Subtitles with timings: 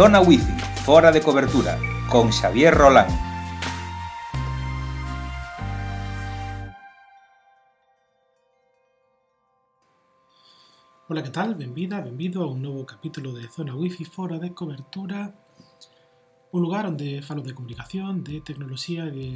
[0.00, 3.06] Zona Wi-Fi, fora de cobertura, con Xavier Rolán.
[11.06, 11.54] Ola, que tal?
[11.54, 15.34] Benvida, benvido a un novo capítulo de Zona Wi-Fi fora de cobertura
[16.50, 19.28] Un lugar onde falo de comunicación, de tecnoloxía e de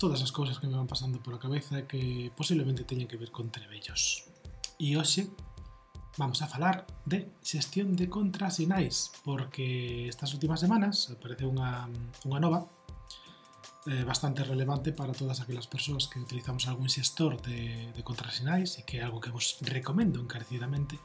[0.00, 3.52] todas as cousas que me van pasando pola cabeza que posiblemente teñen que ver con
[3.52, 4.24] trebellos
[4.80, 5.28] E hoxe
[6.16, 11.86] vamos a falar de xestión de contrasinais, porque estas últimas semanas aparece unha,
[12.24, 12.64] unha nova
[13.86, 18.88] eh, bastante relevante para todas aquelas persoas que utilizamos algún xestor de, de contrasinais e
[18.88, 20.96] que é algo que vos recomendo encarecidamente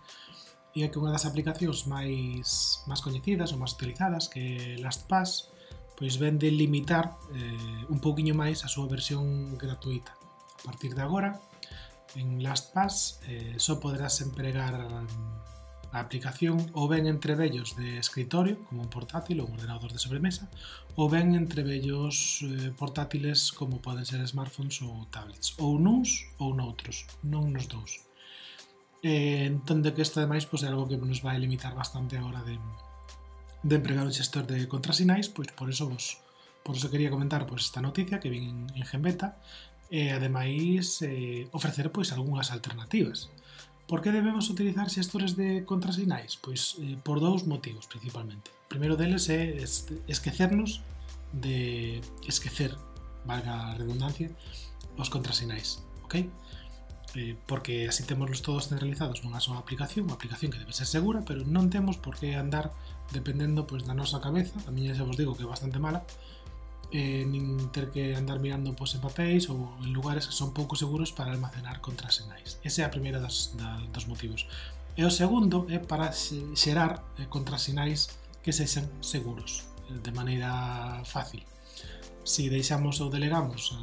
[0.72, 5.52] e é que unha das aplicacións máis, máis coñecidas ou máis utilizadas que LastPass
[6.00, 10.16] pois vende limitar eh, un pouquiño máis a súa versión gratuita.
[10.16, 11.38] A partir de agora
[12.16, 14.76] en LastPass eh, só poderás empregar
[15.92, 20.00] a aplicación ou ben entre vellos de escritorio, como un portátil ou un ordenador de
[20.00, 20.48] sobremesa,
[20.96, 26.56] ou ben entre vellos eh, portátiles como poden ser smartphones ou tablets, ou nuns ou
[26.56, 28.00] noutros, non nos dous.
[29.04, 32.40] Eh, entendo que isto ademais pois, é algo que nos vai limitar bastante a hora
[32.48, 32.56] de,
[33.68, 36.24] de empregar un xestor de contrasinais, pois por eso vos
[36.64, 39.42] por eso quería comentar pois esta noticia que vin en, en Genbeta
[39.92, 43.28] e ademais eh, ofrecer pois algunhas alternativas.
[43.92, 46.40] Por que debemos utilizar xestores de contrasinais?
[46.40, 48.56] Pois eh, por dous motivos principalmente.
[48.66, 49.60] O primeiro deles é
[50.08, 50.80] esquecernos
[51.36, 52.72] de esquecer,
[53.28, 54.32] valga a redundancia,
[54.96, 56.32] os contrasinais, ok?
[57.20, 61.28] Eh, porque así temos todos centralizados nunha sola aplicación, unha aplicación que debe ser segura,
[61.28, 62.72] pero non temos por que andar
[63.12, 66.08] dependendo pois, da nosa cabeza, a miña xa vos digo que é bastante mala,
[66.92, 70.76] eh, nin ter que andar mirando pois, en papéis ou en lugares que son pouco
[70.76, 72.60] seguros para almacenar contrasenais.
[72.64, 74.48] Ese é a primeira das, da, dos motivos.
[75.00, 78.12] E o segundo é para xerar eh, contrasinais
[78.44, 81.44] que sexan seguros, eh, de maneira fácil.
[82.28, 83.74] Si deixamos ou delegamos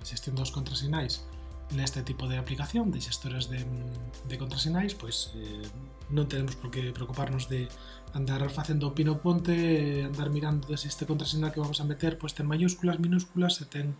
[0.00, 1.26] a xestión dos contrasinais
[1.74, 5.66] neste tipo de aplicación de xestores de, mm, de contrasinais pois eh,
[6.14, 7.66] non tenemos por que preocuparnos de
[8.14, 12.46] andar facendo pino ponte andar mirando se este contrasinal que vamos a meter pois ten
[12.46, 13.98] mayúsculas, minúsculas se ten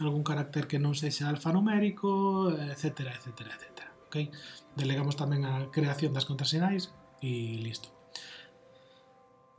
[0.00, 3.76] algún carácter que non sexa alfanumérico etc, etc, etc
[4.08, 4.32] okay?
[4.72, 7.92] delegamos tamén a creación das contrasinais e listo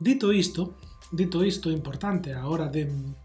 [0.02, 0.74] dito isto
[1.14, 3.23] dito isto importante a hora de mm,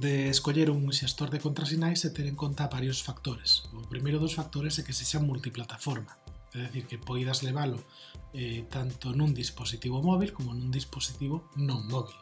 [0.00, 3.68] de escoller un xestor de contrasinais e ter en conta varios factores.
[3.76, 6.16] O primeiro dos factores é que se xa multiplataforma,
[6.56, 7.76] é dicir, que poidas leválo
[8.32, 12.16] eh, tanto nun dispositivo móvil como nun dispositivo non móvil.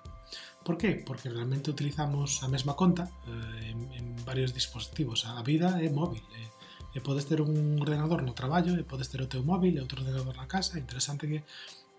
[0.67, 0.99] Por qué?
[0.99, 5.25] Porque realmente utilizamos a mesma conta eh, en, en varios dispositivos.
[5.31, 6.27] A vida é móvil.
[6.35, 6.51] Eh,
[6.91, 10.03] e podes ter un ordenador no traballo, e podes ter o teu móvil e outro
[10.03, 10.75] ordenador na casa.
[10.75, 11.47] É interesante que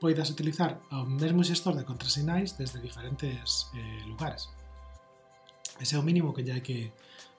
[0.04, 4.52] poidas utilizar o mesmo xestor de contrasinais desde diferentes eh, lugares.
[5.82, 6.94] Ese é o mínimo que ya hai que,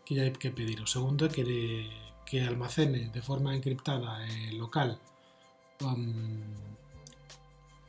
[0.05, 0.83] que, ya hai que pedir.
[0.83, 1.47] O segundo que,
[2.43, 4.99] almacene de forma encriptada e local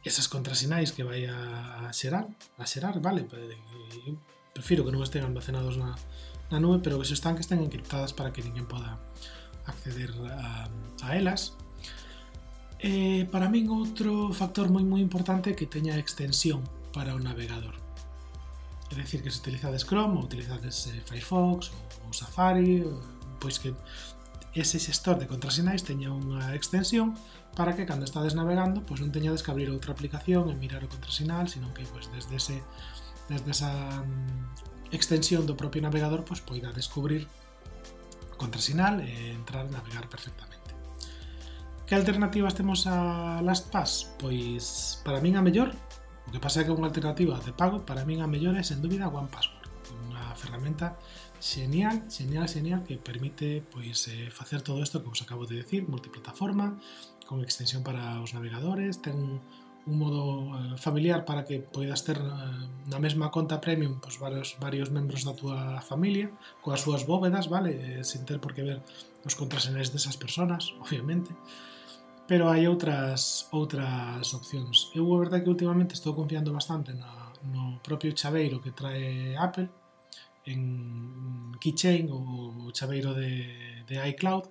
[0.03, 2.27] esas contrasinais que vai a, xerar,
[2.59, 3.23] a xerar, vale?
[4.05, 4.19] Eu
[4.53, 5.95] prefiro que non estén almacenados na,
[6.51, 8.99] na nube, pero que se están estén encriptadas para que ninguén poda
[9.63, 10.67] acceder a,
[11.15, 11.55] elas.
[12.83, 17.82] Eh, para min outro factor moi moi importante que teña extensión para o navegador.
[18.93, 23.01] É dicir, que se utilizades Chrome ou utilizades eh, Firefox ou, ou Safari, ou,
[23.39, 23.73] pois que
[24.53, 27.17] ese xestor de contrasinais teña unha extensión
[27.57, 30.89] para que cando estades navegando pois non teñades que abrir outra aplicación e mirar o
[30.89, 32.57] contrasinal, sino que pois, desde ese
[33.29, 33.73] desde esa
[34.05, 37.25] mm, extensión do propio navegador pois poida descubrir
[38.29, 40.69] o contrasinal e entrar a navegar perfectamente.
[41.89, 44.21] Que alternativas temos a LastPass?
[44.21, 45.73] Pois para min a mellor
[46.27, 48.79] O que pasa é que unha alternativa de pago para min a mellor é sen
[48.79, 49.69] dúbida OnePassword,
[50.07, 50.95] unha ferramenta
[51.43, 55.83] xenial, xenial, xenial que permite pois eh, facer todo isto que vos acabo de decir,
[55.83, 56.79] multiplataforma,
[57.27, 59.43] con extensión para os navegadores, ten
[59.83, 62.27] un, modo eh, familiar para que poidas ter eh,
[62.87, 66.31] na mesma conta premium pois, varios, varios membros da túa eh, familia
[66.63, 67.99] coas súas bóvedas, vale?
[67.99, 68.79] Eh, sin ter por que ver
[69.27, 71.35] os contrasenes desas persoas, obviamente
[72.27, 74.91] pero hai outras outras opcións.
[74.95, 79.67] Eu a verdade que últimamente estou confiando bastante na, no propio chaveiro que trae Apple
[80.45, 80.61] en
[81.59, 84.47] Keychain ou o chaveiro de, de iCloud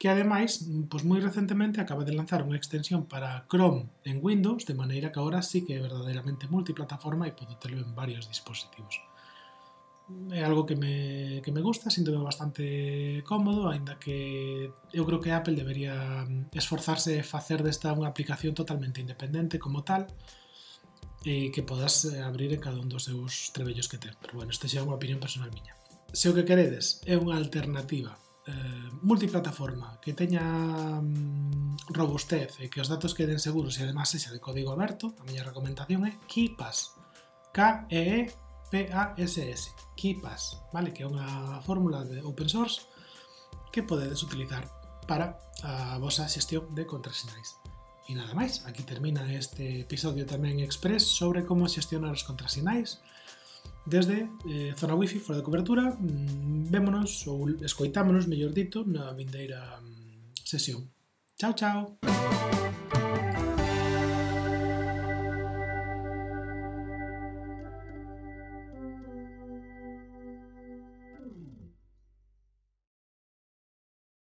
[0.00, 4.72] que ademais, pois moi recentemente acaba de lanzar unha extensión para Chrome en Windows, de
[4.72, 8.96] maneira que agora sí que é verdadeiramente multiplataforma e podo telo en varios dispositivos
[10.30, 15.32] é algo que me, que me gusta, sinto bastante cómodo, aínda que eu creo que
[15.32, 20.06] Apple debería mm, esforzarse e facer desta unha aplicación totalmente independente como tal,
[21.26, 24.14] e que podas eh, abrir en cada un dos seus trebellos que ten.
[24.22, 25.76] Pero bueno, esta xa é unha opinión personal miña.
[26.14, 28.16] Se o que queredes é unha alternativa
[28.48, 30.42] eh, multiplataforma que teña
[31.02, 35.22] mm, robustez e que os datos queden seguros e además sexa de código aberto, a
[35.26, 36.96] miña recomendación é KeePass.
[37.50, 40.94] K-E-E PASS, KeePass, vale?
[40.94, 42.86] que é unha fórmula de open source
[43.74, 44.66] que podedes utilizar
[45.06, 47.58] para a vosa xestión de contrasinais.
[48.10, 52.98] E nada máis, aquí termina este episodio tamén express sobre como xestionar os contrasinais
[53.86, 55.94] desde eh, Zona Wi-Fi fora de cobertura.
[55.94, 60.90] Mm, vémonos ou escoitámonos, mellor dito, na vindeira mm, sesión.
[61.38, 61.98] Chao, chao!